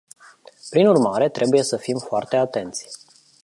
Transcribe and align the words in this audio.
Prin 0.69 0.87
urmare, 0.87 1.29
trebuie 1.29 1.63
să 1.63 1.77
fim 1.77 1.97
foarte 1.97 2.35
atenți. 2.35 2.89